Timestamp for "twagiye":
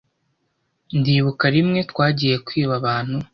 1.91-2.35